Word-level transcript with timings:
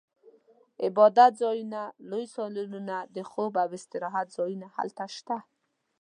عبادتځایونه، 0.85 1.81
لوی 2.09 2.25
سالونونه، 2.35 2.95
د 3.15 3.17
خوب 3.29 3.51
او 3.63 3.69
استراحت 3.77 4.27
ځایونه 4.37 4.67
هلته 4.77 5.05
شته. 5.15 5.37